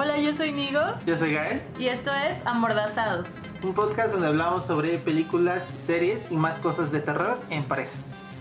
[0.00, 0.80] Hola, yo soy Nigo.
[1.06, 1.60] Yo soy Gael.
[1.76, 3.42] Y esto es Amordazados.
[3.64, 7.90] Un podcast donde hablamos sobre películas, series y más cosas de terror en pareja.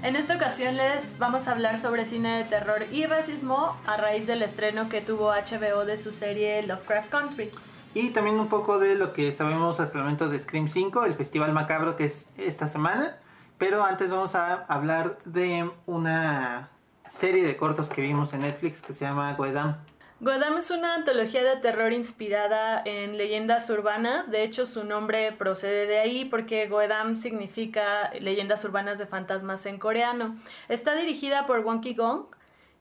[0.04, 4.28] En esta ocasión les vamos a hablar sobre cine de terror y racismo a raíz
[4.28, 7.50] del estreno que tuvo HBO de su serie Lovecraft Country.
[7.96, 11.16] Y también un poco de lo que sabemos hasta el momento de Scream 5, el
[11.16, 13.18] festival macabro que es esta semana.
[13.58, 16.70] Pero antes vamos a hablar de una
[17.10, 19.78] serie de cortos que vimos en Netflix que se llama Goedam.
[20.20, 24.32] Goedam es una antología de terror inspirada en leyendas urbanas.
[24.32, 29.78] De hecho, su nombre procede de ahí porque Goedam significa leyendas urbanas de fantasmas en
[29.78, 30.36] coreano.
[30.69, 32.25] Está dirigida por Won Ki-gong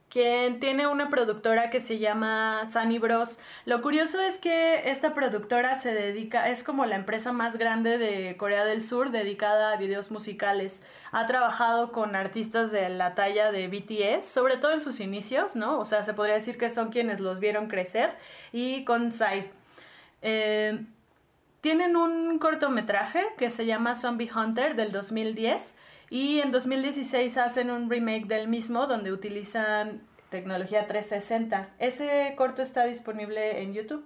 [0.09, 3.39] quien tiene una productora que se llama Sunny Bros.
[3.65, 8.37] Lo curioso es que esta productora se dedica, es como la empresa más grande de
[8.37, 10.81] Corea del Sur dedicada a videos musicales.
[11.11, 15.79] Ha trabajado con artistas de la talla de BTS, sobre todo en sus inicios, ¿no?
[15.79, 18.15] O sea, se podría decir que son quienes los vieron crecer,
[18.53, 19.49] y con Psy.
[20.21, 20.85] Eh,
[21.61, 25.73] tienen un cortometraje que se llama Zombie Hunter del 2010
[26.09, 31.69] y en 2016 hacen un remake del mismo donde utilizan tecnología 360.
[31.79, 34.05] Ese corto está disponible en YouTube.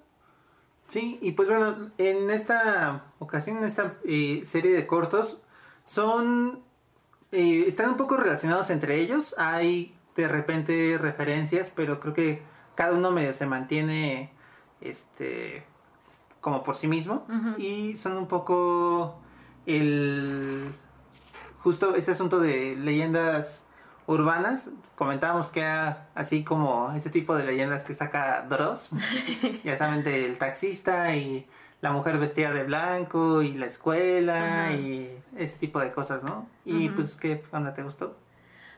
[0.88, 5.42] Sí, y pues bueno, en esta ocasión, en esta eh, serie de cortos,
[5.84, 6.64] son.
[7.32, 9.34] Eh, están un poco relacionados entre ellos.
[9.38, 12.42] Hay de repente referencias, pero creo que
[12.76, 14.32] cada uno medio se mantiene.
[14.82, 15.64] Este.
[16.42, 17.26] como por sí mismo.
[17.58, 19.20] Y son un poco.
[19.66, 20.74] el
[21.64, 23.66] justo este asunto de leyendas
[24.08, 28.90] urbanas, comentábamos que era así como ese tipo de leyendas que saca Dross,
[29.64, 31.48] ya saben, del taxista y
[31.82, 36.48] la mujer vestida de blanco y la escuela y ese tipo de cosas, ¿no?
[36.66, 38.16] Y pues, ¿qué onda te gustó?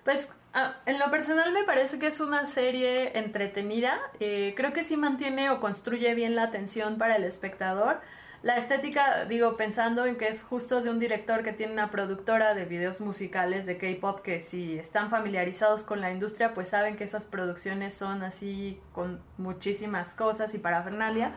[0.04, 4.84] Pues ah, en lo personal me parece que es una serie entretenida, eh, creo que
[4.84, 8.00] sí mantiene o construye bien la atención para el espectador
[8.44, 12.54] la estética, digo, pensando en que es justo de un director que tiene una productora
[12.54, 17.06] de videos musicales de K-pop que si están familiarizados con la industria, pues saben que
[17.06, 21.32] esas producciones son así con muchísimas cosas y parafernalia.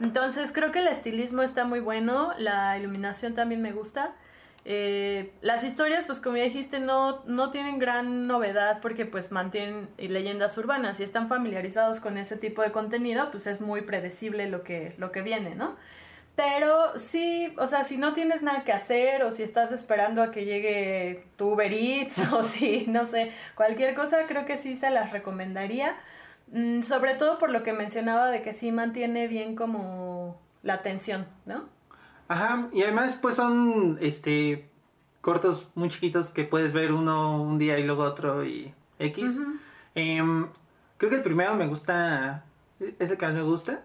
[0.00, 4.14] Entonces creo que el estilismo está muy bueno, la iluminación también me gusta.
[4.66, 9.88] Eh, las historias, pues como ya dijiste, no, no tienen gran novedad porque pues mantienen
[9.96, 14.62] leyendas urbanas y están familiarizados con ese tipo de contenido, pues es muy predecible lo
[14.62, 15.76] que, lo que viene, ¿no?
[16.40, 20.30] Pero sí, o sea, si no tienes nada que hacer o si estás esperando a
[20.30, 24.90] que llegue tu Uber Eats o si, no sé, cualquier cosa, creo que sí se
[24.90, 25.98] las recomendaría.
[26.50, 31.26] Mm, sobre todo por lo que mencionaba de que sí mantiene bien como la atención,
[31.44, 31.68] ¿no?
[32.26, 34.70] Ajá, y además pues son este
[35.20, 39.40] cortos muy chiquitos que puedes ver uno un día y luego otro y X.
[39.94, 40.48] Em,
[40.96, 42.44] creo que el primero me gusta,
[42.98, 43.82] ese que más me gusta,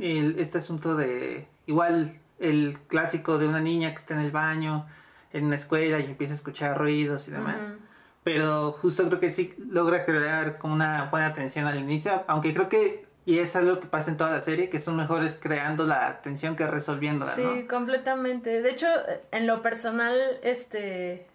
[0.00, 4.86] el, este asunto de igual el clásico de una niña que está en el baño,
[5.32, 7.74] en una escuela y empieza a escuchar ruidos y demás.
[8.24, 12.68] Pero justo creo que sí logra generar como una buena atención al inicio, aunque creo
[12.68, 16.06] que, y es algo que pasa en toda la serie, que son mejores creando la
[16.06, 18.62] atención que resolviéndola, Sí, completamente.
[18.62, 18.86] De hecho,
[19.30, 21.26] en lo personal, este...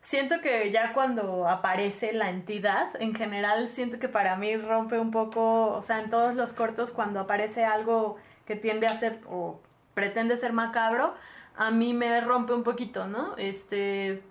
[0.00, 5.10] Siento que ya cuando aparece la entidad, en general, siento que para mí rompe un
[5.10, 8.16] poco, o sea, en todos los cortos, cuando aparece algo
[8.48, 9.60] que tiende a ser o
[9.92, 11.14] pretende ser macabro,
[11.54, 13.36] a mí me rompe un poquito, ¿no?
[13.36, 14.22] Este,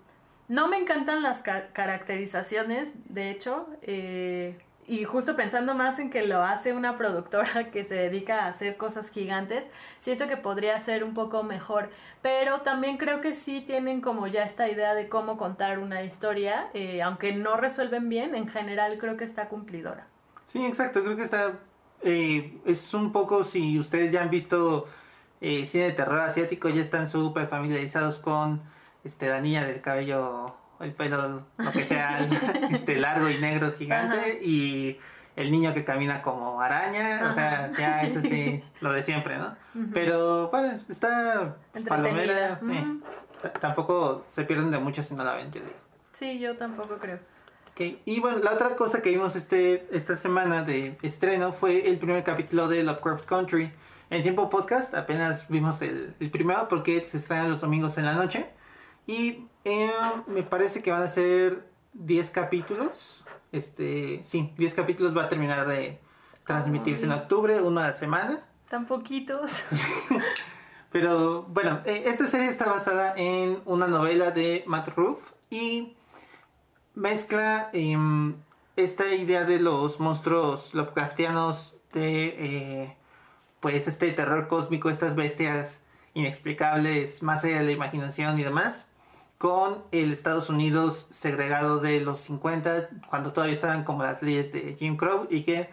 [0.48, 4.58] no me encantan las caracterizaciones, de hecho, eh,
[4.88, 8.76] y justo pensando más en que lo hace una productora que se dedica a hacer
[8.76, 9.68] cosas gigantes,
[9.98, 11.90] siento que podría ser un poco mejor,
[12.22, 16.70] pero también creo que sí tienen como ya esta idea de cómo contar una historia,
[16.74, 20.08] eh, aunque no resuelven bien, en general creo que está cumplidora.
[20.46, 21.52] Sí, exacto, creo que está
[22.02, 24.88] eh, es un poco si ustedes ya han visto
[25.40, 28.60] eh, cine de terror asiático, ya están súper familiarizados con
[29.04, 32.20] este, la niña del cabello, el pelo, lo que sea,
[32.70, 34.98] este, largo y negro gigante y
[35.36, 39.56] el niño que camina como araña, o sea, ya es así, lo de siempre, ¿no?
[39.92, 41.56] Pero bueno, está
[41.86, 42.84] palomera, eh,
[43.60, 45.60] tampoco se pierden de mucho si no la ven, yo
[46.12, 47.20] Sí, yo tampoco creo.
[47.80, 52.24] Y bueno, la otra cosa que vimos este, esta semana de estreno fue el primer
[52.24, 53.72] capítulo de Lovecraft Country.
[54.10, 58.50] En tiempo podcast apenas vimos el, primero porque se estrena los domingos en la noche.
[59.06, 59.92] Y eh,
[60.26, 63.24] me parece que van a ser 10 capítulos.
[63.52, 66.00] Este, sí, 10 capítulos va a terminar de
[66.44, 68.40] transmitirse en octubre, una a la semana.
[68.68, 69.64] Tan poquitos.
[70.90, 75.94] Pero bueno, eh, esta serie está basada en una novela de Matt Ruff y
[76.98, 78.34] mezcla em,
[78.76, 82.96] esta idea de los monstruos Lovecraftianos de eh,
[83.60, 85.80] pues este terror cósmico, estas bestias
[86.14, 88.84] inexplicables, más allá de la imaginación y demás,
[89.38, 94.74] con el Estados Unidos segregado de los 50, cuando todavía estaban como las leyes de
[94.76, 95.70] Jim Crow y que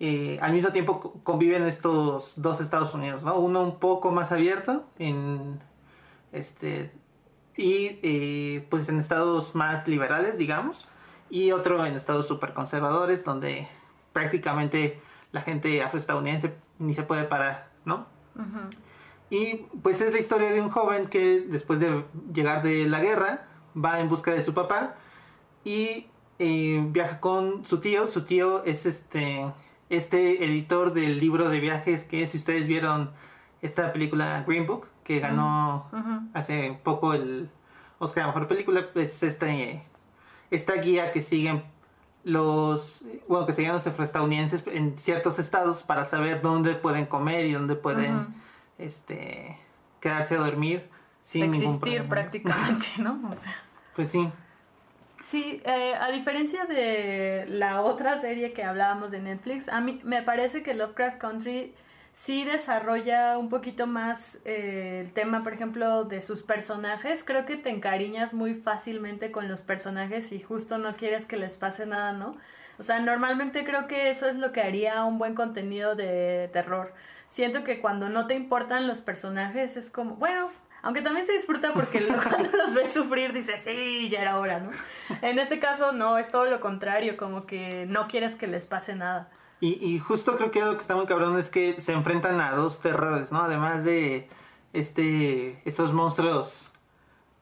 [0.00, 3.36] eh, al mismo tiempo conviven estos dos Estados Unidos, ¿no?
[3.36, 5.60] Uno un poco más abierto en
[6.32, 6.90] este
[7.56, 10.86] y eh, pues en estados más liberales, digamos,
[11.30, 13.68] y otro en estados súper conservadores, donde
[14.12, 15.00] prácticamente
[15.32, 18.06] la gente afroestadounidense ni se puede parar, ¿no?
[19.30, 23.46] Y pues es la historia de un joven que después de llegar de la guerra
[23.76, 24.96] va en busca de su papá
[25.64, 26.06] y
[26.38, 28.06] eh, viaja con su tío.
[28.06, 29.52] Su tío es este,
[29.88, 33.10] este editor del libro de viajes que si ustedes vieron
[33.62, 35.86] esta película Green Book que ganó
[36.32, 37.50] hace poco el
[37.98, 39.84] Oscar a Mejor Película, pues este,
[40.50, 41.62] esta guía que siguen
[42.24, 47.52] los, bueno, que siguen los afroestadounidenses en ciertos estados para saber dónde pueden comer y
[47.52, 48.34] dónde pueden
[48.78, 49.58] este,
[50.00, 50.88] quedarse a dormir
[51.20, 53.20] sin existir prácticamente, ¿no?
[53.30, 53.54] O sea.
[53.94, 54.30] Pues sí.
[55.22, 60.22] Sí, eh, a diferencia de la otra serie que hablábamos de Netflix, a mí me
[60.22, 61.74] parece que Lovecraft Country
[62.14, 67.22] sí desarrolla un poquito más eh, el tema, por ejemplo, de sus personajes.
[67.24, 71.58] Creo que te encariñas muy fácilmente con los personajes y justo no quieres que les
[71.58, 72.38] pase nada, ¿no?
[72.78, 76.94] O sea, normalmente creo que eso es lo que haría un buen contenido de terror
[77.34, 80.52] siento que cuando no te importan los personajes es como, bueno,
[80.82, 84.70] aunque también se disfruta porque cuando los ves sufrir dices, sí, ya era hora, ¿no?
[85.20, 88.94] En este caso no, es todo lo contrario, como que no quieres que les pase
[88.94, 89.28] nada.
[89.66, 92.80] Y, justo creo que algo que está muy cabrón es que se enfrentan a dos
[92.80, 93.40] terrores, ¿no?
[93.40, 94.28] Además de
[94.74, 96.70] este, estos monstruos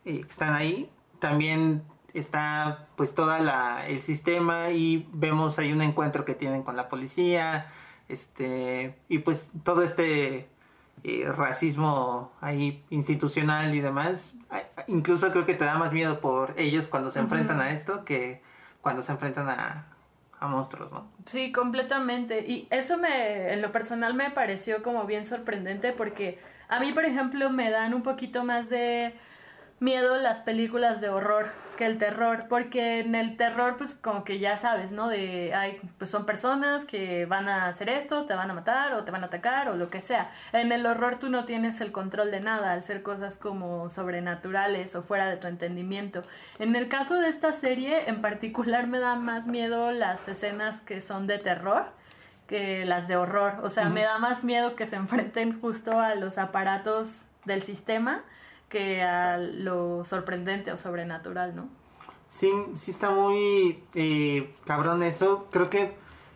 [0.05, 0.89] eh, que están ahí,
[1.19, 1.83] también
[2.15, 6.89] está pues toda la, el sistema y vemos ahí un encuentro que tienen con la
[6.89, 7.73] policía,
[8.09, 10.49] este, y pues todo este
[11.03, 14.33] eh, racismo ahí institucional y demás,
[14.87, 18.43] incluso creo que te da más miedo por ellos cuando se enfrentan a esto que
[18.81, 19.92] cuando se enfrentan a,
[20.43, 21.06] a monstruos, ¿no?
[21.25, 22.44] Sí, completamente.
[22.47, 27.05] Y eso me, en lo personal me pareció como bien sorprendente porque a mí, por
[27.05, 29.15] ejemplo, me dan un poquito más de
[29.82, 34.38] miedo las películas de horror que el terror, porque en el terror pues como que
[34.38, 35.08] ya sabes, ¿no?
[35.08, 39.05] De, hay, pues son personas que van a hacer esto, te van a matar o
[39.05, 40.31] te van a atacar o lo que sea.
[40.52, 44.94] En el horror tú no tienes el control de nada al ser cosas como sobrenaturales
[44.94, 46.23] o fuera de tu entendimiento.
[46.58, 51.00] En el caso de esta serie en particular me da más miedo las escenas que
[51.00, 51.87] son de terror
[52.46, 53.55] que las de horror.
[53.62, 58.23] O sea, me da más miedo que se enfrenten justo a los aparatos del sistema
[58.73, 61.69] que a lo sorprendente o sobrenatural, ¿no?
[62.31, 65.47] Sí, sí está muy eh, cabrón eso.
[65.51, 65.93] Creo que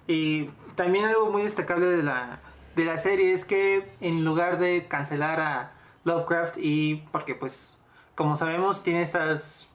[0.06, 2.40] eh, también algo muy destacable de la,
[2.74, 5.72] de la serie es que en lugar de cancelar a
[6.04, 7.78] Lovecraft y porque pues
[8.14, 9.66] como sabemos tiene estas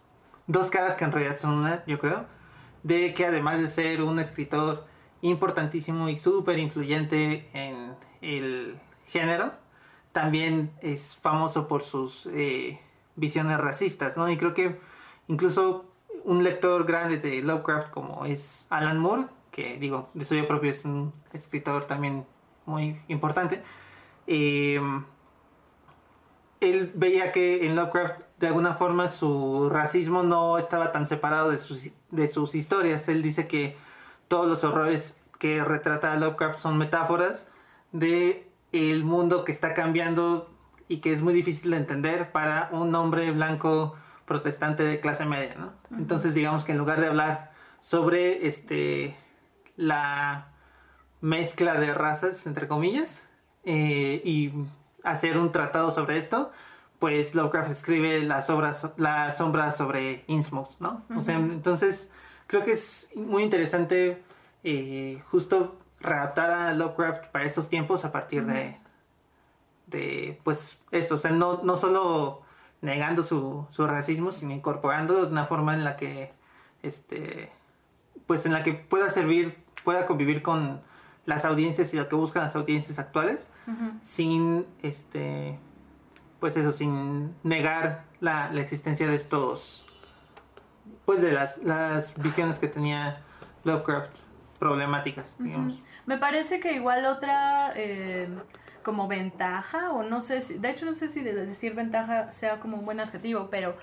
[0.46, 2.28] dos caras que en realidad son una, yo creo,
[2.84, 4.86] de que además de ser un escritor
[5.22, 9.54] importantísimo y súper influyente en el género,
[10.12, 12.80] también es famoso por sus eh,
[13.16, 14.30] visiones racistas, ¿no?
[14.30, 14.80] Y creo que
[15.28, 15.86] incluso
[16.24, 20.86] un lector grande de Lovecraft como es Alan Moore, que digo, de suyo propio es
[20.86, 22.26] un escritor también
[22.66, 23.62] muy importante,
[24.28, 25.04] em,
[26.60, 31.58] él veía que en Lovecraft de alguna forma su racismo no estaba tan separado de
[31.58, 33.08] sus, de sus historias.
[33.08, 33.76] Él dice que
[34.28, 37.50] todos los horrores que retrata Lovecraft son metáforas
[37.92, 40.50] de el mundo que está cambiando
[40.88, 45.56] y que es muy difícil de entender para un hombre blanco protestante de clase media,
[45.56, 45.74] ¿no?
[45.98, 47.52] Entonces digamos que en lugar de hablar
[47.82, 49.16] sobre este
[49.76, 50.52] la
[51.22, 53.22] mezcla de razas, entre comillas,
[53.64, 54.54] eh, y
[55.04, 56.52] hacer un tratado sobre esto,
[57.00, 61.04] pues Lovecraft escribe las obras, la sombra sobre Innsmouth, ¿no?
[61.16, 62.12] O sea, entonces
[62.48, 64.22] creo que es muy interesante
[64.64, 68.78] eh, justo readaptar a Lovecraft para estos tiempos a partir de,
[69.88, 72.42] de pues esto, o sea, no, no solo
[72.82, 76.34] negando su, su racismo, sino incorporando de una forma en la que,
[76.82, 77.52] este,
[78.26, 80.82] pues en la que pueda servir, pueda convivir con
[81.26, 83.48] las audiencias y lo que buscan las audiencias actuales,
[84.02, 85.58] sin, este,
[86.40, 89.86] pues eso, sin negar la, la, existencia de estos,
[91.06, 93.22] pues de las, las visiones que tenía
[93.64, 94.18] Lovecraft
[94.62, 95.82] problemáticas, digamos.
[96.06, 98.30] Me parece que igual otra eh,
[98.84, 102.78] como ventaja, o no sé si, de hecho no sé si decir ventaja sea como
[102.78, 103.76] un buen adjetivo, pero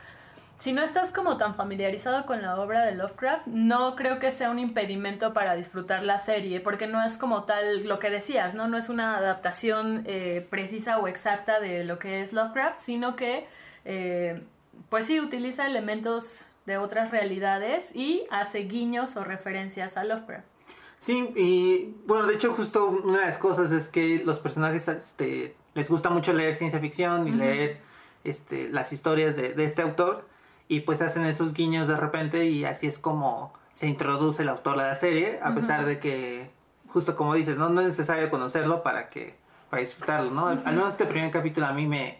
[0.56, 4.50] si no estás como tan familiarizado con la obra de Lovecraft, no creo que sea
[4.50, 8.68] un impedimento para disfrutar la serie, porque no es como tal lo que decías, ¿no?
[8.68, 13.49] No es una adaptación eh, precisa o exacta de lo que es Lovecraft, sino que,
[13.85, 14.44] eh,
[14.90, 20.58] pues sí, utiliza elementos de otras realidades y hace guiños o referencias a Lovecraft.
[20.99, 25.55] Sí, y bueno, de hecho justo una de las cosas es que los personajes este,
[25.75, 27.81] les gusta mucho leer ciencia ficción y leer
[28.25, 30.26] este, las historias de, de este autor
[30.67, 34.81] y pues hacen esos guiños de repente y así es como se introduce el autor
[34.81, 36.50] a la serie, a pesar de que,
[36.88, 37.69] justo como dices, ¿no?
[37.69, 39.37] no es necesario conocerlo para que
[39.71, 40.49] para disfrutarlo, ¿no?
[40.49, 42.19] Al menos este primer capítulo a mí me,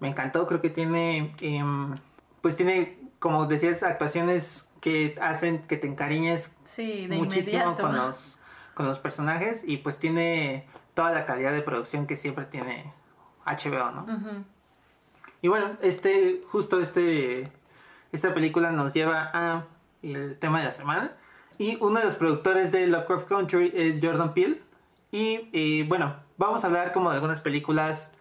[0.00, 1.96] me encantó, creo que tiene, em,
[2.42, 6.56] pues tiene, como decías, actuaciones que hacen que te encariñes
[7.08, 8.36] muchísimo con los,
[8.74, 12.92] con los personajes y pues tiene toda la calidad de producción que siempre tiene
[13.44, 14.44] HBO, ¿no?
[15.42, 17.44] Y bueno, este, justo este
[18.12, 19.66] esta película nos lleva a
[20.02, 21.12] el tema de la semana.
[21.58, 24.62] Y uno de los productores de Lovecraft Country es Jordan Peele.
[25.10, 28.12] Y, bueno, vamos a hablar como de algunas películas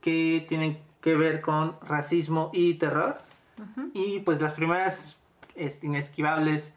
[0.00, 3.18] que tienen que ver con racismo y terror.
[3.92, 5.18] Y pues las primeras
[5.82, 6.72] inesquivables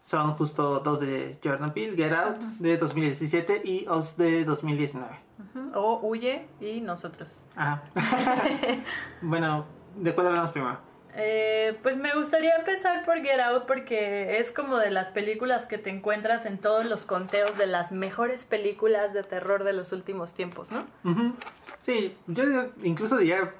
[0.00, 5.08] son justo dos de Jordan Peele, Get Out de 2017 y Us de 2019.
[5.74, 7.42] O Huye y nosotros.
[7.54, 7.82] Ajá.
[9.22, 10.78] bueno, ¿de cuál hablamos primero?
[11.14, 15.76] Eh, pues me gustaría empezar por Get Out porque es como de las películas que
[15.76, 20.34] te encuentras en todos los conteos de las mejores películas de terror de los últimos
[20.34, 20.84] tiempos, ¿no?
[21.80, 22.44] Sí, yo
[22.82, 23.54] incluso diría,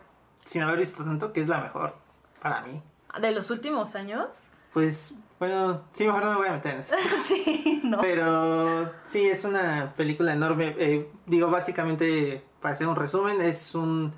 [0.44, 1.94] sin haber visto tanto, que es la mejor
[2.40, 2.80] para mí.
[3.20, 4.44] ¿De los últimos años?
[4.72, 6.94] Pues, bueno, sí, mejor no me voy a meter en eso.
[7.24, 8.00] sí, no.
[8.00, 10.74] Pero sí, es una película enorme.
[10.78, 14.12] Eh, digo, básicamente, para hacer un resumen, es un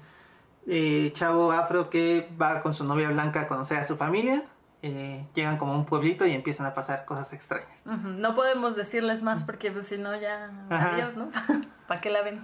[0.66, 4.44] eh, chavo afro que va con su novia blanca a conocer a su familia.
[4.84, 7.80] Eh, llegan como a un pueblito y empiezan a pasar cosas extrañas.
[7.84, 10.50] No podemos decirles más porque pues, si no ya...
[10.70, 11.30] Adiós, ¿no?
[11.86, 12.40] ¿Para qué la ven?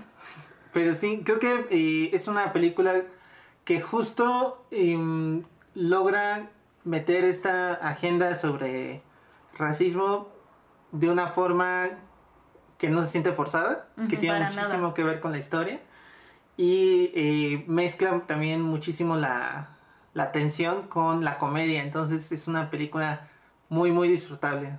[0.73, 2.95] Pero sí, creo que eh, es una película
[3.65, 5.43] que justo em,
[5.75, 6.49] logra
[6.85, 9.03] meter esta agenda sobre
[9.57, 10.29] racismo
[10.93, 11.89] de una forma
[12.79, 15.81] que no se siente forzada, que tiene muchísimo que ver con la historia
[16.57, 19.77] y eh, mezcla también muchísimo la,
[20.13, 23.29] la tensión con la comedia, entonces es una película
[23.69, 24.79] muy, muy disfrutable.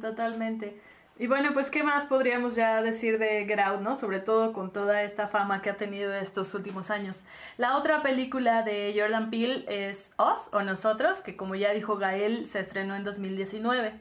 [0.00, 0.80] totalmente.
[1.20, 3.94] Y bueno, pues qué más podríamos ya decir de Get Out, ¿no?
[3.94, 7.26] Sobre todo con toda esta fama que ha tenido estos últimos años.
[7.58, 12.46] La otra película de Jordan Peele es Us o Nosotros, que como ya dijo Gael,
[12.46, 14.00] se estrenó en 2019.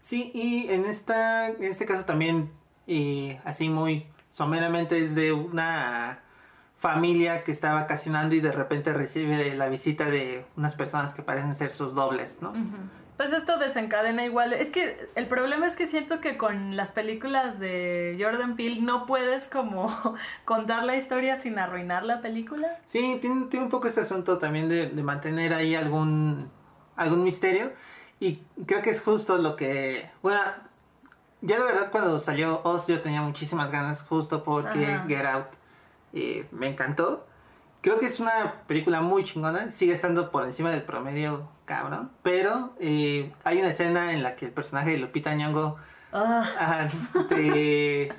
[0.00, 2.52] Sí, y en, esta, en este caso también,
[2.86, 6.20] eh, así muy someramente es de una
[6.76, 11.56] familia que está vacacionando y de repente recibe la visita de unas personas que parecen
[11.56, 12.52] ser sus dobles, ¿no?
[13.20, 14.54] Pues esto desencadena igual.
[14.54, 19.04] Es que el problema es que siento que con las películas de Jordan Peele no
[19.04, 19.90] puedes como
[20.46, 22.78] contar la historia sin arruinar la película.
[22.86, 26.50] Sí, tiene, tiene un poco este asunto también de, de, mantener ahí algún,
[26.96, 27.74] algún misterio.
[28.20, 30.08] Y creo que es justo lo que...
[30.22, 30.40] Bueno,
[31.42, 35.48] ya la verdad cuando salió Oz yo tenía muchísimas ganas justo porque Get Out
[36.14, 37.26] eh, me encantó.
[37.80, 42.74] Creo que es una película muy chingona, sigue estando por encima del promedio cabrón, pero
[42.78, 45.76] eh, hay una escena en la que el personaje de Lupita Nyong'o
[46.12, 46.86] ah.
[47.30, 48.12] de,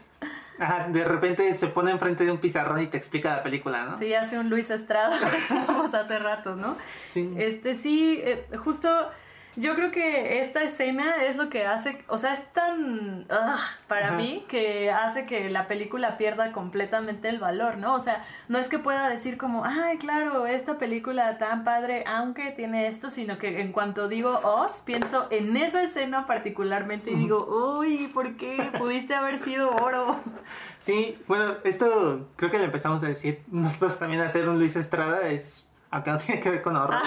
[0.90, 4.00] de repente se pone enfrente de un pizarrón y te explica la película, ¿no?
[4.00, 6.78] Sí, hace un Luis Estrada, decíamos hace rato, ¿no?
[7.04, 7.32] Sí.
[7.38, 8.90] Este sí, eh, justo
[9.56, 13.28] yo creo que esta escena es lo que hace, o sea, es tan
[13.88, 17.96] para mí que hace que la película pierda completamente el valor, ¿no?
[17.96, 22.52] O sea, no es que pueda decir como, ay, claro, esta película tan padre, aunque
[22.52, 27.78] tiene esto, sino que en cuanto digo os, pienso en esa escena particularmente y digo,
[27.80, 30.20] uy, ¿por qué pudiste haber sido oro?
[30.80, 35.30] Sí, bueno, esto creo que le empezamos a decir nosotros también hacer un Luis Estrada
[35.30, 37.02] es aunque no tiene que ver con horror,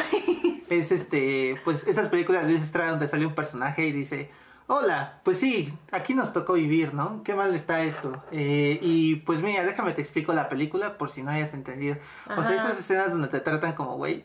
[0.70, 4.30] es este, pues esas películas de Luis Estrada donde sale un personaje y dice,
[4.66, 7.22] hola, pues sí, aquí nos tocó vivir, ¿no?
[7.22, 8.22] Qué mal está esto.
[8.32, 11.96] Eh, y pues mira, déjame te explico la película por si no hayas entendido.
[12.36, 14.24] O sea, esas escenas donde te tratan como güey.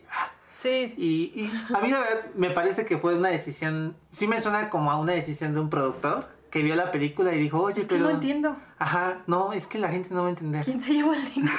[0.50, 0.94] Sí.
[0.96, 4.68] Y, y a mí la verdad me parece que fue una decisión, sí me suena
[4.68, 7.86] como a una decisión de un productor que vio la película y dijo, oye, es
[7.86, 8.56] que no entiendo.
[8.78, 10.64] Ajá, no, es que la gente no va a entender.
[10.64, 11.54] ¿Quién se llevó el dinero?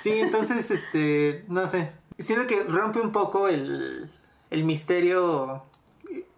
[0.00, 1.92] sí, entonces, este, no sé.
[2.18, 4.10] Siento que rompe un poco el,
[4.50, 5.64] el misterio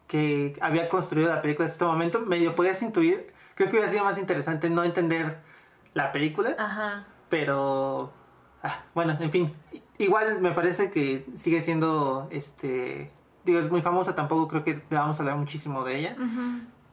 [0.06, 2.20] que había construido la película en este momento.
[2.20, 3.32] Medio podías intuir.
[3.54, 5.38] Creo que hubiera sido más interesante no entender
[5.94, 6.54] la película.
[6.58, 7.06] Ajá.
[7.28, 8.12] Pero
[8.66, 9.54] Ah, bueno, en fin.
[9.98, 13.12] Igual me parece que sigue siendo, este,
[13.44, 16.16] digo, es muy famosa, tampoco creo que vamos a hablar muchísimo de ella.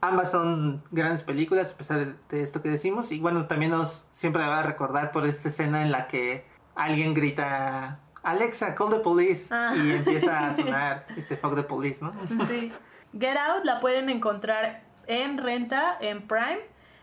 [0.02, 3.12] Ambas son grandes películas, a pesar de, esto que decimos.
[3.12, 7.16] Y bueno, también nos siempre va a recordar por esta escena en la que alguien
[7.16, 9.48] grita, Alexa, call the police.
[9.52, 9.74] Ah.
[9.76, 12.14] Y empieza a sonar este fuck the police, ¿no?
[12.48, 12.72] Sí.
[13.20, 16.62] Get Out la pueden encontrar en renta, en Prime,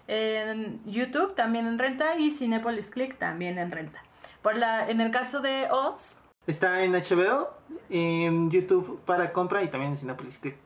[0.09, 4.03] en YouTube también en renta y Cinepolis Click también en renta.
[4.43, 6.23] Por la, en el caso de Oz.
[6.47, 7.51] Está en HBO,
[7.91, 10.57] en YouTube para compra y también en Cinepolis Click.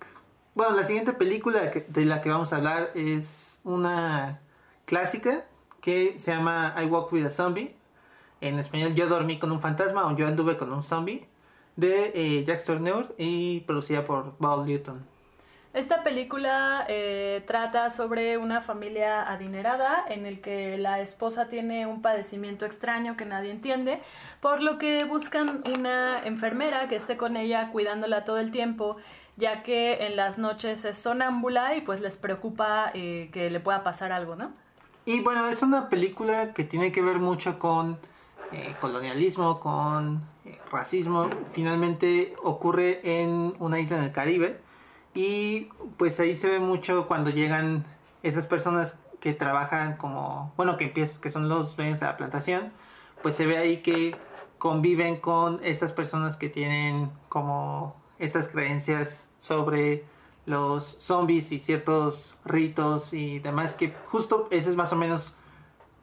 [0.55, 4.41] Bueno, la siguiente película de la que vamos a hablar es una
[4.85, 5.45] clásica
[5.81, 7.77] que se llama I Walk with a Zombie.
[8.45, 11.27] En español, Yo dormí con un fantasma o Yo anduve con un zombie.
[11.77, 15.03] De eh, Jack Turner y producida por Paul Newton.
[15.73, 22.01] Esta película eh, trata sobre una familia adinerada en el que la esposa tiene un
[22.03, 24.01] padecimiento extraño que nadie entiende,
[24.41, 28.99] por lo que buscan una enfermera que esté con ella cuidándola todo el tiempo,
[29.37, 33.83] ya que en las noches es sonámbula y pues les preocupa eh, que le pueda
[33.83, 34.53] pasar algo, ¿no?
[35.07, 37.99] Y bueno, es una película que tiene que ver mucho con
[38.55, 40.23] eh, colonialismo, con
[40.71, 41.29] racismo.
[41.53, 44.61] Finalmente ocurre en una isla en el Caribe
[45.13, 47.85] y pues ahí se ve mucho cuando llegan
[48.23, 52.73] esas personas que trabajan como, bueno, que empiezan, que son los dueños de la plantación,
[53.23, 54.17] pues se ve ahí que
[54.59, 60.05] conviven con estas personas que tienen como estas creencias sobre
[60.47, 65.35] los zombies y ciertos ritos y demás, que justo eso es más o menos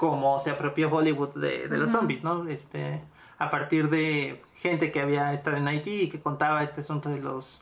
[0.01, 2.47] como se apropió Hollywood de, los zombies, ¿no?
[2.47, 3.03] Este,
[3.37, 7.19] a partir de gente que había estado en Haití y que contaba este asunto de
[7.19, 7.61] los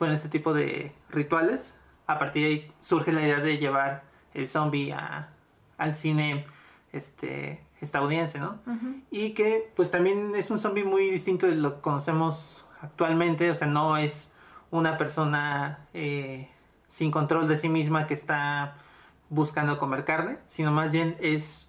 [0.00, 1.76] bueno, este tipo de rituales.
[2.08, 4.02] A partir de ahí surge la idea de llevar
[4.34, 4.92] el zombie
[5.78, 6.44] al cine
[6.90, 8.58] este, estadounidense, ¿no?
[9.12, 13.54] Y que pues también es un zombie muy distinto de lo que conocemos actualmente, o
[13.54, 14.32] sea, no es
[14.72, 16.48] una persona eh,
[16.88, 18.74] sin control de sí misma que está
[19.30, 21.68] buscando comer carne, sino más bien es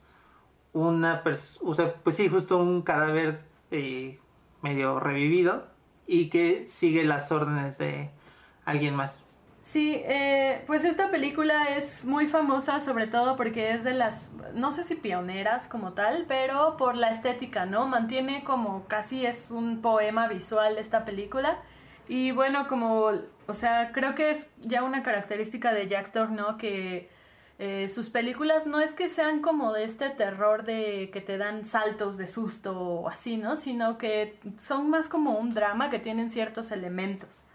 [0.74, 3.40] una persona, o sea, pues sí, justo un cadáver
[3.72, 4.20] eh,
[4.62, 5.68] medio revivido
[6.06, 8.10] y que sigue las órdenes de,
[8.66, 9.20] alguien más.
[9.64, 14.72] Sí, eh, pues esta película es muy famosa sobre todo porque es de las, no
[14.72, 17.88] sé si pioneras como tal, pero por la estética, ¿no?
[17.88, 21.60] Mantiene como casi es un poema visual esta película.
[22.08, 23.12] Y bueno, como,
[23.48, 26.58] o sea, creo que es ya una característica de Jack ¿no?
[26.58, 27.10] Que
[27.64, 31.64] eh, sus películas no es que sean como de este terror de que te dan
[31.64, 33.56] saltos de susto o así, ¿no?
[33.56, 37.46] Sino que son más como un drama que tienen ciertos elementos.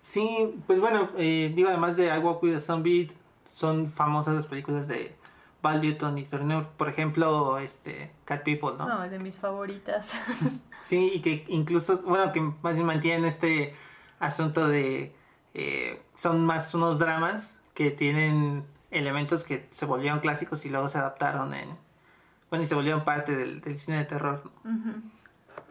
[0.00, 3.12] Sí, pues bueno, eh, digo, además de I Walk with a Zombie,
[3.50, 5.14] son famosas las películas de
[5.60, 8.88] Val Newton y Turner, por ejemplo, este, Cat People, ¿no?
[8.88, 10.18] No, de mis favoritas.
[10.80, 13.74] sí, y que incluso, bueno, que más bien mantienen este
[14.20, 15.14] asunto de,
[15.52, 20.98] eh, son más unos dramas que tienen elementos que se volvieron clásicos y luego se
[20.98, 21.68] adaptaron en,
[22.50, 24.50] bueno, y se volvieron parte del, cine de terror.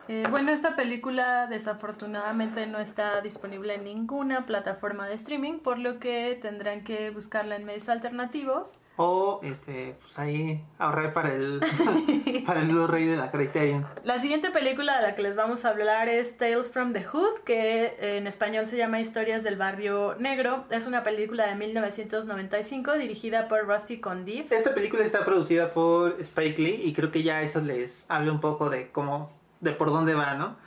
[0.07, 5.99] Eh, bueno, esta película desafortunadamente no está disponible en ninguna plataforma de streaming, por lo
[5.99, 8.77] que tendrán que buscarla en medios alternativos.
[8.97, 11.61] O este, pues ahí ahorrar para el,
[12.45, 13.85] para el Blu-ray de la Criterion.
[14.03, 17.39] La siguiente película de la que les vamos a hablar es Tales from the Hood,
[17.45, 20.65] que en español se llama Historias del Barrio Negro.
[20.69, 24.51] Es una película de 1995 dirigida por Rusty Condiff.
[24.51, 28.41] Esta película está producida por Spike Lee y creo que ya eso les habla un
[28.41, 30.57] poco de cómo de por dónde va, ¿no?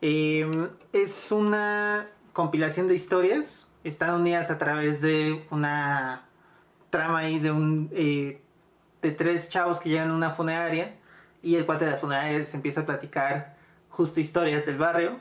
[0.00, 6.26] Em, es una compilación de historias, están unidas a través de una
[6.90, 8.40] trama ahí de un eh,
[9.00, 10.94] de tres chavos que llegan a una funeraria
[11.42, 13.56] y el cuate de la funeraria se empieza a platicar
[13.88, 15.18] justo historias del barrio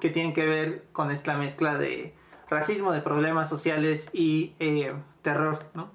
[0.00, 2.14] que tienen que ver con esta mezcla de
[2.50, 4.92] racismo, de problemas sociales y eh,
[5.22, 5.90] terror, ¿no?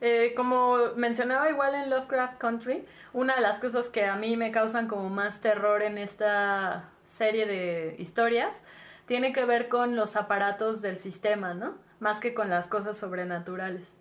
[0.00, 4.52] Eh, como mencionaba igual en Lovecraft Country, una de las cosas que a mí me
[4.52, 8.64] causan como más terror en esta serie de historias
[9.06, 11.74] tiene que ver con los aparatos del sistema, ¿no?
[11.98, 13.98] Más que con las cosas sobrenaturales.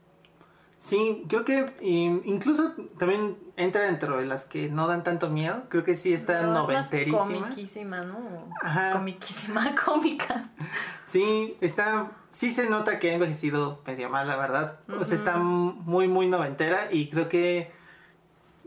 [0.79, 1.73] Sí, creo que
[2.25, 5.63] incluso también entra dentro de las que no dan tanto miedo.
[5.69, 7.17] Creo que sí está no, noventerísima.
[7.19, 8.49] comiquísima, ¿no?
[8.61, 8.91] Ajá.
[8.91, 10.43] Comiquísima, cómica.
[11.03, 14.79] Sí, está sí se nota que ha envejecido medio mal, la verdad.
[14.99, 17.71] O sea, está muy, muy noventera y creo que...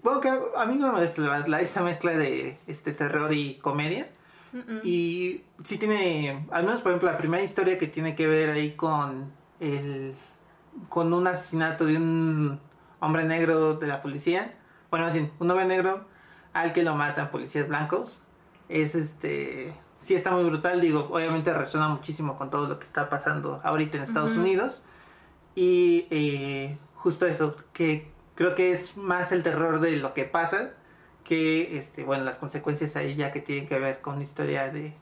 [0.02, 4.08] Bueno, que a mí no me molesta la, esta mezcla de este terror y comedia.
[4.82, 8.72] Y sí tiene, al menos por ejemplo, la primera historia que tiene que ver ahí
[8.72, 9.30] con
[9.60, 10.14] el...
[10.88, 12.58] con un asesinato de un
[12.98, 14.52] hombre negro de la policía.
[14.90, 16.06] Bueno, así, un hombre negro
[16.54, 18.20] al que lo matan policías blancos.
[18.68, 23.08] Es este, sí está muy brutal, digo, obviamente resuena muchísimo con todo lo que está
[23.08, 24.82] pasando ahorita en Estados Unidos.
[25.54, 30.70] Y eh, justo eso, que creo que es más el terror de lo que pasa
[31.24, 34.94] que, este, bueno, las consecuencias ahí ya que tienen que ver con la historia de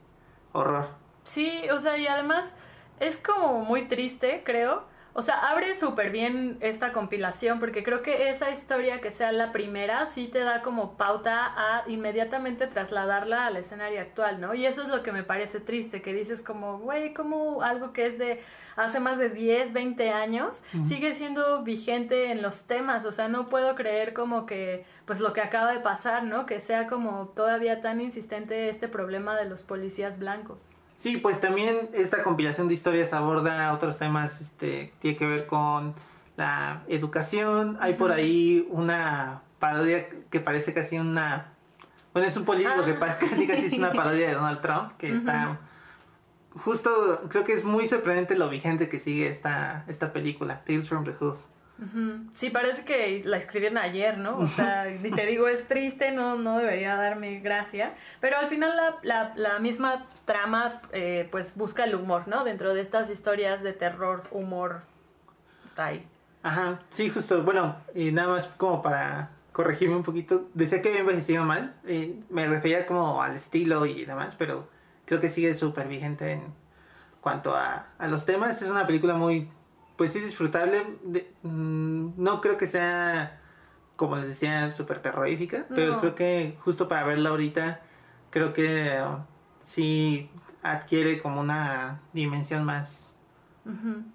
[0.52, 0.88] horror.
[1.24, 2.52] Sí, o sea, y además
[3.00, 4.84] es como muy triste, creo.
[5.18, 9.50] O sea, abre súper bien esta compilación porque creo que esa historia que sea la
[9.50, 14.54] primera sí te da como pauta a inmediatamente trasladarla al escenario actual, ¿no?
[14.54, 18.06] Y eso es lo que me parece triste, que dices como, güey, como algo que
[18.06, 18.44] es de
[18.76, 23.48] hace más de 10, 20 años sigue siendo vigente en los temas, o sea, no
[23.48, 26.46] puedo creer como que, pues lo que acaba de pasar, ¿no?
[26.46, 30.70] Que sea como todavía tan insistente este problema de los policías blancos.
[30.98, 35.94] Sí, pues también esta compilación de historias aborda otros temas, este, tiene que ver con
[36.36, 37.78] la educación.
[37.80, 41.52] Hay por ahí una parodia que parece casi una...
[42.12, 43.16] Bueno, es un político que ah.
[43.20, 45.60] casi casi es una parodia de Donald Trump, que está...
[46.64, 51.04] Justo, creo que es muy sorprendente lo vigente que sigue esta, esta película, Tales from
[51.04, 51.36] the Hood.
[52.34, 54.38] Sí, parece que la escribieron ayer, ¿no?
[54.38, 58.72] O sea, y te digo, es triste, no, no debería darme gracia, pero al final
[59.02, 62.42] la, la, misma trama eh, pues busca el humor, ¿no?
[62.42, 64.82] Dentro de estas historias de terror, humor,
[65.76, 66.04] ahí.
[66.42, 71.00] Ajá, sí, justo, bueno, y nada más como para corregirme un poquito, decía que había
[71.00, 74.68] envejecido mal, eh, me refería como al estilo y demás, pero
[75.04, 76.42] creo que sigue súper vigente en
[77.20, 79.48] cuanto a, a los temas, es una película muy
[79.98, 80.86] pues sí es disfrutable.
[81.42, 83.40] Mm, no creo que sea,
[83.96, 87.80] como les decía, súper terrorífica, pero creo que justo para verla ahorita,
[88.30, 88.96] creo que
[89.64, 90.30] sí
[90.62, 93.16] adquiere como una dimensión más,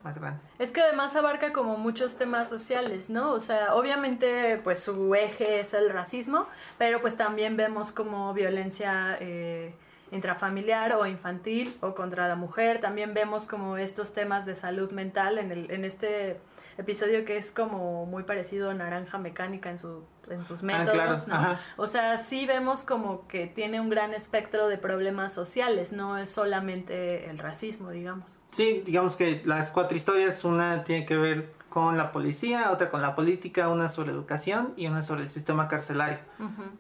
[0.04, 0.40] más grande.
[0.58, 3.34] Es que además abarca como muchos temas sociales, ¿no?
[3.34, 9.18] O sea, obviamente pues su eje es el racismo, pero pues también vemos como violencia...
[9.20, 9.76] Eh,
[10.14, 12.80] intrafamiliar o infantil o contra la mujer.
[12.80, 16.40] También vemos como estos temas de salud mental en, el, en este
[16.78, 21.28] episodio que es como muy parecido a Naranja Mecánica en, su, en sus ah, métodos,
[21.28, 21.58] ¿no?
[21.78, 26.30] O sea, sí vemos como que tiene un gran espectro de problemas sociales, no es
[26.30, 28.42] solamente el racismo, digamos.
[28.52, 33.02] Sí, digamos que las cuatro historias, una tiene que ver con la policía, otra con
[33.02, 36.20] la política, una sobre educación y una sobre el sistema carcelario.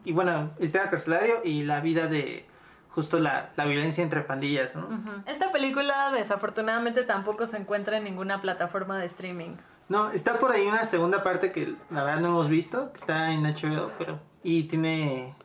[0.05, 2.45] Y bueno, el sistema carcelario y la vida de
[2.93, 4.87] justo la, violencia entre pandillas, ¿no?
[5.25, 9.55] Esta película desafortunadamente tampoco se encuentra en ninguna plataforma de streaming.
[9.89, 13.31] No, está por ahí una segunda parte que la verdad no hemos visto, que está
[13.31, 14.19] en HBO, pero...
[14.43, 15.35] Y tiene...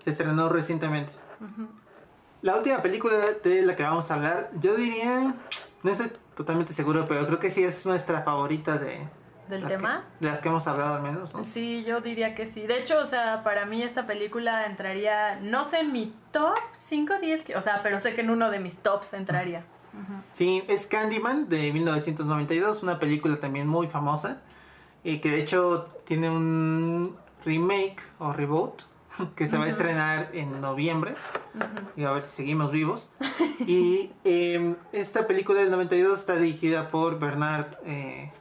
[0.00, 1.12] Se estrenó recientemente.
[2.42, 5.34] La última película de la que vamos a hablar, yo diría...
[5.82, 9.06] No estoy totalmente seguro, pero creo que sí es nuestra favorita de,
[9.48, 10.04] del tema.
[10.20, 11.44] de las que hemos hablado al menos, ¿no?
[11.44, 12.66] Sí, yo diría que sí.
[12.66, 17.14] De hecho, o sea, para mí esta película entraría, no sé en mi top 5,
[17.20, 19.64] 10, o sea, pero sé que en uno de mis tops entraría.
[20.30, 24.42] Sí, es Candyman de 1992, una película también muy famosa,
[25.04, 28.82] y que de hecho tiene un remake o reboot
[29.36, 31.14] que se va a estrenar en noviembre.
[31.96, 33.08] Y a ver si seguimos vivos.
[33.60, 38.32] y em, esta película del 92 está dirigida por Bernard eh,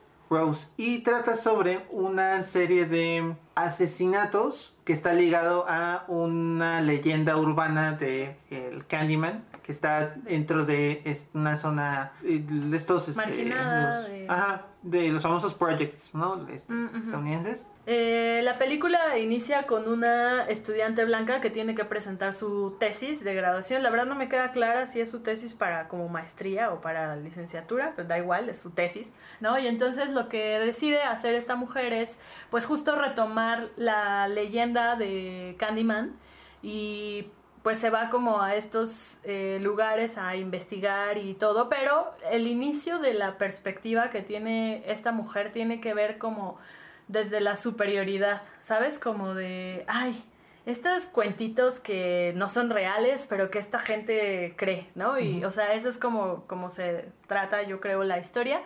[0.77, 8.37] Y trata sobre una serie de asesinatos que está ligado a una leyenda urbana de
[8.49, 11.01] el Candyman que está dentro de
[11.33, 16.47] una zona eh, de estos este, Marginada ajá, de los famosos projects, ¿no?
[16.49, 17.69] Estadounidenses.
[17.85, 23.33] Eh, la película inicia con una estudiante blanca que tiene que presentar su tesis de
[23.33, 23.83] graduación.
[23.83, 27.15] La verdad no me queda clara si es su tesis para como maestría o para
[27.15, 29.57] licenciatura, pero da igual, es su tesis, ¿no?
[29.57, 32.17] Y entonces lo que decide hacer esta mujer es
[32.49, 36.13] pues justo retomar la leyenda de Candyman
[36.61, 37.27] y
[37.63, 42.99] pues se va como a estos eh, lugares a investigar y todo, pero el inicio
[42.99, 46.59] de la perspectiva que tiene esta mujer tiene que ver como
[47.07, 48.99] desde la superioridad, ¿sabes?
[48.99, 50.23] Como de, ay,
[50.65, 55.17] estos cuentitos que no son reales, pero que esta gente cree, ¿no?
[55.17, 58.61] Y, o sea, eso es como, como se trata, yo creo, la historia.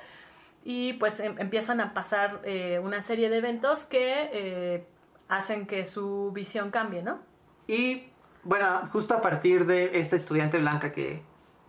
[0.63, 4.85] Y pues em, empiezan a pasar eh, una serie de eventos que eh,
[5.27, 7.19] hacen que su visión cambie, ¿no?
[7.67, 8.09] Y
[8.47, 11.21] bueno, justo a partir de esta estudiante blanca que,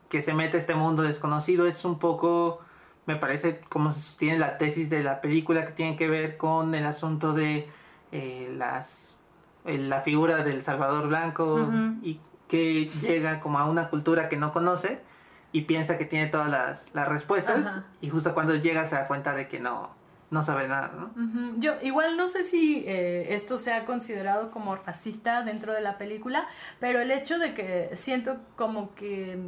[0.09, 2.61] que se mete a este mundo desconocido, es un poco,
[3.07, 6.77] me parece, como se sostiene la tesis de la película que tiene que ver con
[6.77, 7.69] el asunto de
[8.13, 9.17] eh, las,
[9.65, 11.69] la figura del Salvador Blanco
[12.01, 15.03] y que llega como a una cultura que no conoce
[15.51, 19.35] y piensa que tiene todas las, las respuestas y justo cuando llega se da cuenta
[19.35, 19.91] de que no,
[20.31, 21.59] no sabe nada, ¿no?
[21.59, 26.47] Yo igual no sé si eh, esto sea considerado como racista dentro de la película,
[26.81, 29.39] pero el hecho de que siento como que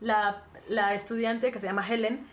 [0.00, 2.26] la, la estudiante que se llama Helen,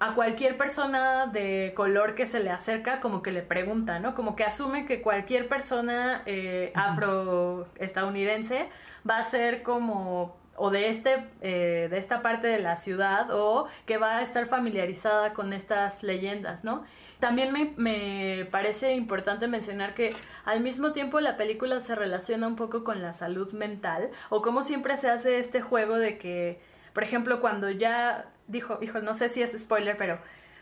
[0.00, 4.14] a cualquier persona de color que se le acerca, como que le pregunta, ¿no?
[4.14, 8.68] Como que asume que cualquier persona eh, afroestadounidense
[9.08, 13.66] va a ser como o de este eh, de esta parte de la ciudad o
[13.86, 16.84] que va a estar familiarizada con estas leyendas, ¿no?
[17.18, 22.56] También me, me parece importante mencionar que al mismo tiempo la película se relaciona un
[22.56, 26.60] poco con la salud mental o como siempre se hace este juego de que,
[26.92, 30.18] por ejemplo, cuando ya dijo, hijo, no sé si es spoiler, pero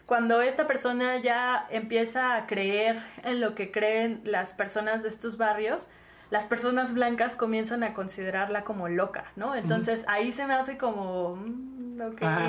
[0.07, 5.37] cuando esta persona ya empieza a creer en lo que creen las personas de estos
[5.37, 5.89] barrios,
[6.31, 9.55] las personas blancas comienzan a considerarla como loca, ¿no?
[9.55, 12.23] Entonces ahí se me hace como, mm, ok.
[12.23, 12.49] Ajá.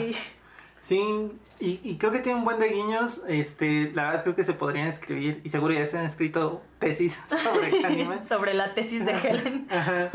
[0.79, 3.21] Sí, y, y creo que tiene un buen de guiños.
[3.27, 7.19] Este, la verdad creo que se podrían escribir, y seguro ya se han escrito tesis
[7.43, 8.27] sobre Candyman.
[8.27, 9.67] Sobre la tesis de Helen.
[9.69, 10.09] Ajá.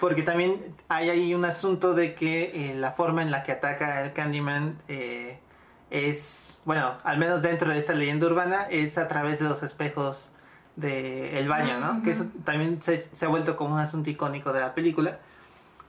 [0.00, 4.04] Porque también hay ahí un asunto de que eh, la forma en la que ataca
[4.04, 5.38] el Candyman eh,
[5.90, 10.30] es, bueno, al menos dentro de esta leyenda urbana, es a través de los espejos
[10.76, 11.92] del baño, ¿no?
[11.92, 12.02] Ujú.
[12.02, 15.18] Que eso también se, se ha vuelto como un asunto icónico de la película.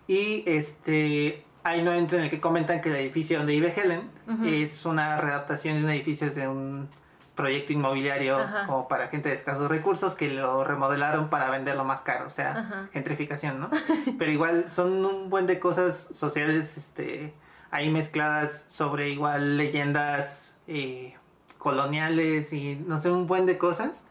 [0.08, 4.10] Y este hay un momento en el que comentan que el edificio donde vive Helen
[4.28, 4.46] Ujú.
[4.46, 6.88] es una readaptación de un edificio de un
[7.36, 8.66] proyecto inmobiliario Ajá.
[8.66, 12.52] como para gente de escasos recursos que lo remodelaron para venderlo más caro, o sea,
[12.58, 12.90] Ajá.
[12.94, 13.70] gentrificación, ¿no?
[14.18, 17.34] Pero igual son un buen de cosas sociales este,
[17.70, 21.16] ahí mezcladas sobre igual leyendas eh,
[21.58, 24.06] coloniales y no sé, un buen de cosas.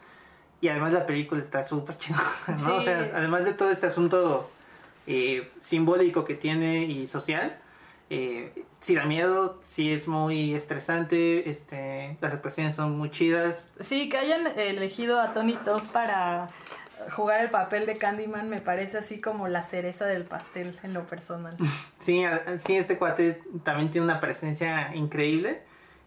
[0.61, 2.59] Y además la película está súper chingona, ¿no?
[2.59, 2.71] Sí.
[2.71, 4.51] O sea, además de todo este asunto
[5.07, 7.59] eh, simbólico que tiene y social,
[8.09, 13.69] eh, sí da miedo, sí es muy estresante, este, las actuaciones son muy chidas.
[13.81, 16.49] Sí, que hayan elegido a Tony Todd para
[17.15, 21.05] jugar el papel de Candyman me parece así como la cereza del pastel en lo
[21.05, 21.57] personal.
[22.01, 25.63] Sí, a- sí, este cuate también tiene una presencia increíble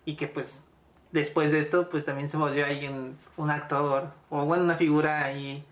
[0.05, 0.63] y que pues
[1.11, 5.23] después de esto pues también se volvió ahí un, un actor o bueno, una figura
[5.23, 5.63] ahí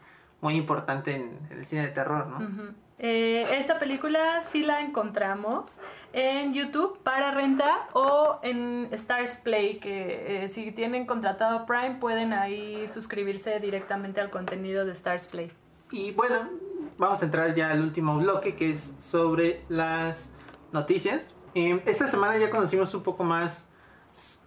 [0.42, 2.76] muy importante en, en el cine de terror, ¿no?
[3.00, 5.70] Eh, esta película sí la encontramos
[6.14, 12.34] en YouTube para renta o en Stars Play, que eh, si tienen contratado Prime pueden
[12.34, 15.52] ahí suscribirse directamente al contenido de Stars Play.
[15.92, 16.50] Y bueno,
[16.98, 20.32] vamos a entrar ya al último bloque que es sobre las
[20.72, 21.36] noticias.
[21.54, 23.67] Eh, esta semana ya conocimos un poco más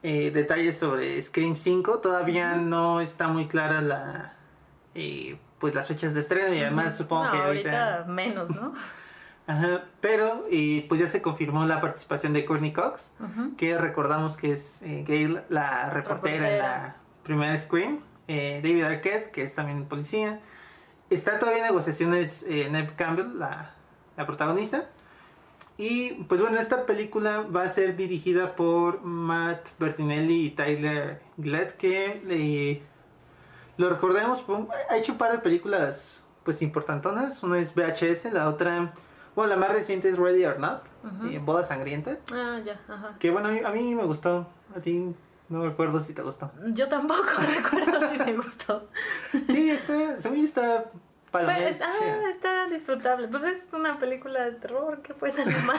[0.03, 1.99] eh, detalles sobre Scream 5.
[1.99, 4.35] Todavía no está muy clara la,
[4.95, 7.95] eh, pues las fechas de estreno y además supongo No, que ahorita...
[7.95, 8.13] ahorita...
[8.13, 8.73] menos, ¿no?
[9.47, 13.13] Ajá, pero eh, pues ya se confirmó la participación de Courtney Cox,
[13.57, 19.33] que recordamos que es eh, Gail, la reportera, en la primera Scream, eh, David Arquette,
[19.33, 20.39] que es también policía.
[21.09, 23.73] Está todavía en negociaciones eh, Neve Campbell, la,
[24.17, 24.89] la protagonista.
[25.81, 31.77] Y pues bueno, esta película va a ser dirigida por Matt Bertinelli y Tyler Glett,
[31.79, 32.83] que eh,
[33.79, 34.45] lo recordemos,
[34.91, 37.43] ha hecho un par de películas pues importantonas.
[37.43, 38.93] Una es VHS, la otra,
[39.35, 41.27] bueno, la más reciente es Ready or Not, Ujú.
[41.29, 42.19] eh, Boda Sangrienta.
[42.31, 43.17] Ah, ya, ajá.
[43.19, 45.15] Que bueno, a mí, a mí me gustó, a ti
[45.49, 46.51] no recuerdo si te gustó.
[46.75, 47.23] Yo tampoco
[47.57, 48.87] recuerdo si me gustó.
[49.47, 50.91] Sí, está, según yo está
[51.31, 53.29] palomera, Pues, ah, está disfrutable.
[53.29, 55.79] Pues es una película de terror, ¿qué puede salir mal?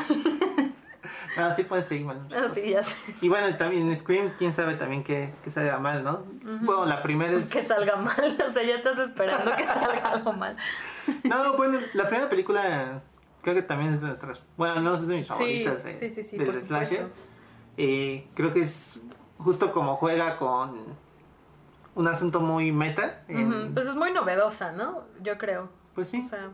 [1.38, 2.22] Ah, sí pueden seguir mal.
[2.36, 2.96] Ah, sí, ya sé.
[3.22, 6.26] Y bueno, también en Scream, quién sabe también que, que salga mal, ¿no?
[6.62, 7.50] Bueno, la primera es...
[7.50, 10.58] Que salga mal, o sea, ya estás esperando que salga algo mal.
[11.24, 13.02] No, bueno, la primera película
[13.42, 14.42] creo que también es de nuestras...
[14.58, 17.08] Bueno, no es de mis Sí, favoritas de, sí, sí, sí, del slasher.
[17.78, 19.00] Eh, creo que es
[19.38, 20.84] justo como juega con
[21.95, 23.23] un asunto muy meta.
[23.27, 25.04] en- Pues es muy novedosa, ¿no?
[25.21, 25.69] Yo creo.
[25.95, 26.21] Pues sí.
[26.25, 26.49] O sea,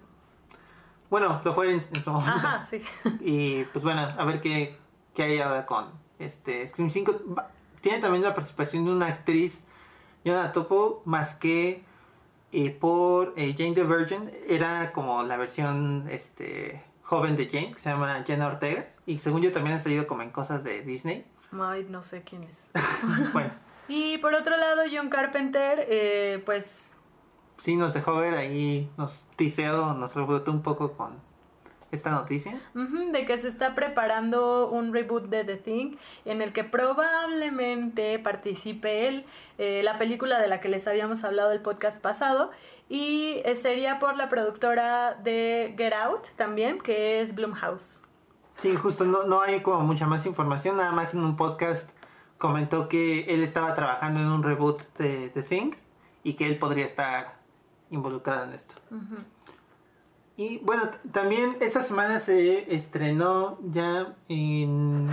[1.09, 2.35] Bueno, lo fue en, en su momento.
[2.35, 2.81] ajá, sí.
[3.21, 4.77] Y pues bueno, a ver qué,
[5.13, 5.85] qué hay ahora con
[6.19, 7.15] este Scream 5.
[7.37, 7.49] Va-
[7.81, 9.63] Tiene también la participación de una actriz,
[10.25, 11.83] Jonah Topo, más que
[12.51, 14.31] eh, por eh, Jane the Virgin.
[14.47, 18.87] Era como la versión este, joven de Jane, que se llama Jenna Ortega.
[19.05, 21.25] Y según yo también ha salido como en cosas de Disney.
[21.57, 22.67] Ay, no sé quién es.
[23.33, 23.51] bueno,
[23.87, 26.93] Y por otro lado, John Carpenter, eh, pues
[27.57, 31.25] sí nos dejó ver ahí, nos tiseó, nos rebotó un poco con
[31.91, 32.59] esta noticia.
[32.75, 35.95] Ujú, de que se está preparando un reboot de The Thing
[36.25, 39.25] en el que probablemente participe él,
[39.57, 42.51] eh, la película de la que les habíamos hablado el podcast pasado,
[42.89, 48.03] y eh, sería por la productora de Get Out también, que es Blumhouse.
[48.57, 51.91] Sí, justo, no, no hay como mucha más información, nada más en un podcast
[52.37, 55.71] comentó que él estaba trabajando en un reboot de The Thing
[56.23, 57.39] y que él podría estar
[57.89, 58.75] involucrado en esto.
[60.35, 65.09] Y bueno, también esta semana se estrenó ya en,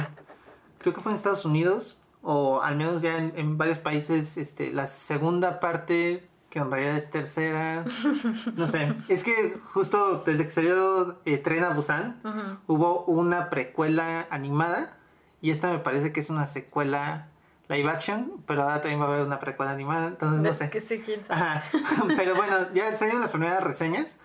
[0.79, 4.87] creo que fue en Estados Unidos, o al menos ya en, varios países, este, la
[4.87, 7.85] segunda parte, que en realidad es tercera,
[8.57, 12.21] no sé, es que justo desde que salió eh, Tren a Busan,
[12.67, 14.99] hubo una precuela animada,
[15.45, 17.29] y esta me parece que es una secuela
[17.69, 20.71] live action, pero ahora también va a haber una precuela animada, entonces no sé.
[20.71, 21.39] Que sí, quién sabe.
[21.39, 21.63] Ajá.
[22.17, 24.17] Pero bueno, ya salieron las primeras reseñas.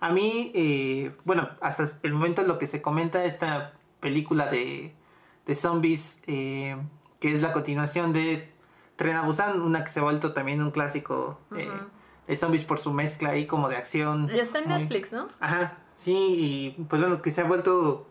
[0.00, 4.94] A mí, eh, bueno, hasta el momento lo que se comenta esta película de,
[5.46, 6.76] de zombies, eh,
[7.20, 8.52] que es la continuación de
[8.96, 11.70] Tren a Busan, una que se ha vuelto también un clásico eh,
[12.26, 14.28] de zombies por su mezcla ahí como de acción.
[14.28, 15.28] Ya está en Netflix, ¿no?
[15.40, 18.06] Ajá, sí, y pues bueno, que se ha vuelto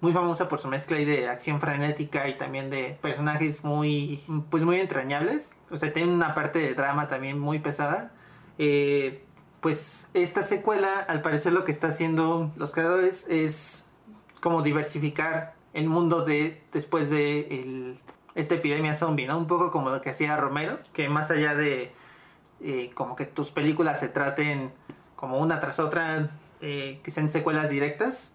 [0.00, 4.78] muy famosa por su mezcla de acción frenética y también de personajes muy, pues muy
[4.80, 5.54] entrañables.
[5.70, 8.12] O sea, tiene una parte de drama también muy pesada.
[8.58, 9.24] Eh,
[9.60, 13.84] pues esta secuela, al parecer lo que está haciendo los creadores es
[14.40, 17.98] como diversificar el mundo de después de
[18.34, 19.38] esta epidemia zombie, ¿no?
[19.38, 21.92] Un poco como lo que hacía Romero, que más allá de
[22.60, 24.72] eh, como que tus películas se traten
[25.16, 26.30] como una tras otra,
[26.60, 28.32] eh, que sean secuelas directas,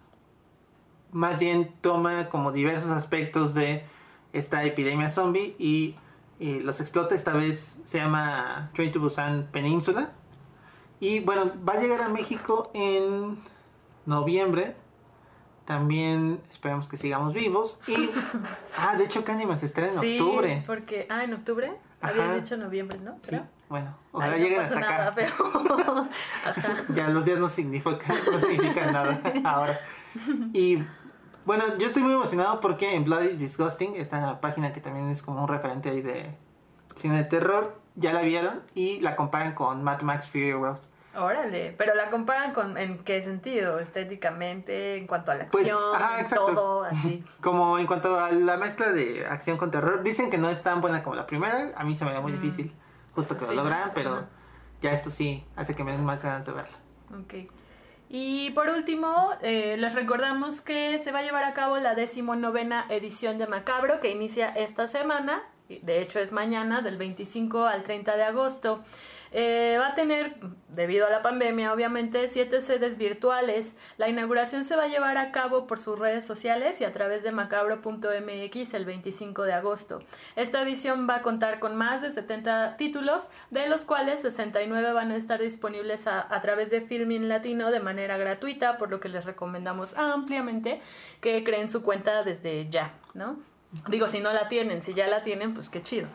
[1.12, 3.84] más bien toma como diversos aspectos de
[4.32, 5.96] esta epidemia zombie y,
[6.40, 7.14] los explota.
[7.14, 10.10] Esta vez se llama Train to Busan Península.
[10.98, 13.38] Y bueno, va a llegar a México en
[14.06, 14.74] noviembre.
[15.64, 17.78] También esperamos que sigamos vivos.
[17.86, 18.10] Y,
[18.76, 20.64] ah, de hecho, Candyman se estrena en sí, octubre.
[20.66, 21.72] porque, ah, en octubre.
[22.00, 23.14] Habían dicho noviembre, ¿no?
[23.20, 23.36] Sí,
[23.68, 25.12] bueno, ojalá lleguen hasta acá.
[25.14, 25.32] Pero...
[26.94, 29.80] ya los días no significan, no significan nada ahora.
[30.52, 30.78] Y
[31.44, 35.42] bueno, yo estoy muy emocionado porque en Bloody Disgusting, esta página que también es como
[35.42, 36.34] un referente ahí de
[36.96, 40.78] cine de terror, ya la vieron y la comparan con Mad Max Fury Road.
[41.14, 46.54] Órale, pero la comparan con en qué sentido, estéticamente, en cuanto a la pues, acción,
[46.54, 47.22] todo así.
[47.42, 50.80] Como en cuanto a la mezcla de acción con terror, dicen que no es tan
[50.80, 52.36] buena como la primera, a mí se me da muy mm.
[52.36, 52.74] difícil,
[53.14, 54.24] justo que lo logran, pero
[54.80, 56.78] ya esto sí hace que me den más ganas de verla.
[57.10, 57.50] Ok.
[58.14, 62.84] Y por último, eh, les recordamos que se va a llevar a cabo la decimonovena
[62.90, 68.14] edición de Macabro, que inicia esta semana, de hecho es mañana, del 25 al 30
[68.18, 68.84] de agosto.
[69.34, 70.36] Eh, va a tener,
[70.68, 73.74] debido a la pandemia, obviamente, siete sedes virtuales.
[73.96, 77.22] La inauguración se va a llevar a cabo por sus redes sociales y a través
[77.22, 80.02] de macabro.mx el 25 de agosto.
[80.36, 85.12] Esta edición va a contar con más de 70 títulos, de los cuales 69 van
[85.12, 89.08] a estar disponibles a, a través de Filmin Latino de manera gratuita, por lo que
[89.08, 90.82] les recomendamos ampliamente
[91.22, 93.38] que creen su cuenta desde ya, ¿no?
[93.88, 96.08] Digo, si no la tienen, si ya la tienen, pues qué chido.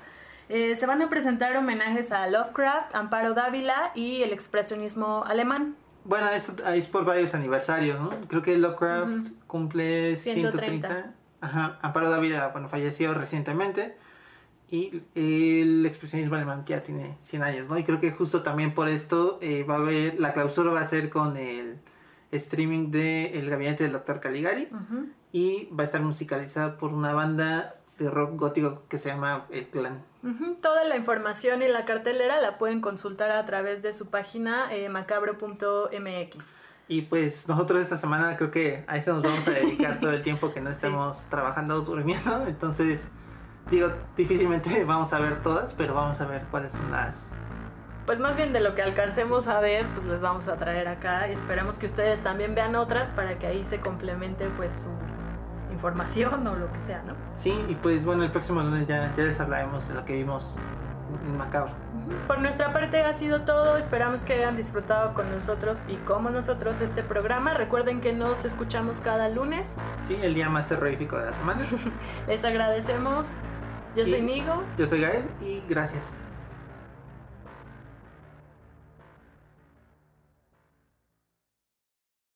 [0.50, 5.76] Eh, se van a presentar homenajes a Lovecraft, Amparo Dávila y el expresionismo alemán.
[6.06, 8.12] Bueno, esto es por varios aniversarios, ¿no?
[8.28, 11.14] Creo que Lovecraft cumple 130.
[11.42, 13.98] Ajá, Amparo Dávila, bueno, falleció recientemente.
[14.70, 17.78] Y el expresionismo alemán que ya tiene 100 años, ¿no?
[17.78, 20.86] Y creo que justo también por esto eh, va a haber, la clausura va a
[20.86, 21.78] ser con el
[22.32, 24.70] streaming de El Gabinete del Doctor Caligari.
[25.32, 29.68] Y va a estar musicalizada por una banda de rock gótico que se llama El
[29.68, 30.04] Clan.
[30.62, 34.90] Toda la información y la cartelera la pueden consultar a través de su página eh,
[34.90, 36.38] macabro.mx.
[36.90, 40.24] Y pues nosotros esta semana creo que a eso nos vamos a dedicar todo el
[40.24, 42.46] tiempo que no estemos trabajando durmiendo.
[42.48, 43.12] Entonces,
[43.70, 47.32] digo, difícilmente vamos a ver todas, pero vamos a ver cuáles son las...
[48.06, 51.28] Pues más bien de lo que alcancemos a ver, pues les vamos a traer acá
[51.28, 54.90] y esperamos que ustedes también vean otras para que ahí se complemente pues su
[55.78, 57.14] información o lo que sea, ¿no?
[57.36, 60.54] Sí, y pues bueno, el próximo lunes ya, ya les hablaremos de lo que vimos
[61.26, 61.72] en, Macabro.
[62.28, 66.82] Por nuestra parte ha sido todo, esperamos que hayan disfrutado con nosotros y como nosotros
[66.82, 67.54] este programa.
[67.54, 69.76] Recuerden que nos escuchamos cada lunes.
[70.08, 71.62] Sí, el día más terrorífico de la semana.
[72.28, 73.34] les agradecemos.
[73.96, 74.64] Yo soy Nigo.
[74.78, 76.12] Yo soy Gael y gracias.